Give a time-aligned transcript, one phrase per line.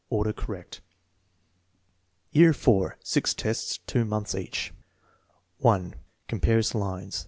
[0.09, 0.81] Order correct.)
[2.31, 2.93] Year IV.
[3.03, 4.73] (6 tests, 2 months each.)
[5.59, 5.93] 1.
[6.27, 7.19] Compares lines.